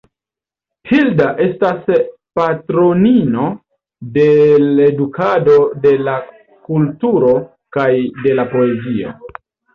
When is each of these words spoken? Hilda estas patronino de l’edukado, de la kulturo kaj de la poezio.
Hilda 0.91 1.25
estas 1.47 1.91
patronino 2.39 3.43
de 4.17 4.25
l’edukado, 4.65 5.59
de 5.85 5.93
la 6.09 6.17
kulturo 6.71 7.37
kaj 7.79 7.87
de 8.27 8.37
la 8.43 8.49
poezio. 8.57 9.15